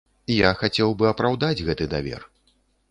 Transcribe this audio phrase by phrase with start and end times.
[0.35, 2.21] Я хацеў бы апраўдаць гэты давер.